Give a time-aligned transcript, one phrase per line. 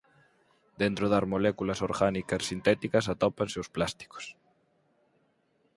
[0.81, 4.25] Dentro das moléculas orgánicas sintéticas atópanse os plásticos.